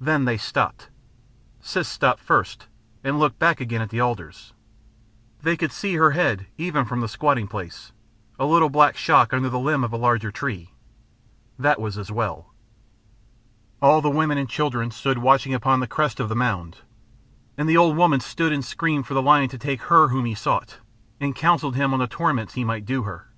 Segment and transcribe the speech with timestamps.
[0.00, 0.88] Then they stopped.
[1.60, 2.66] Siss stopped first
[3.04, 4.52] and looked back again at the alders.
[5.42, 7.92] They could see her head even from the squatting place,
[8.36, 10.72] a little black shock under the limb of the larger tree.
[11.56, 12.52] That was as well.
[13.80, 16.78] All the women and children stood watching upon the crest of the mound.
[17.56, 20.34] And the old woman stood and screamed for the lion to take her whom he
[20.34, 20.78] sought,
[21.20, 23.28] and counselled him on the torments he might do her.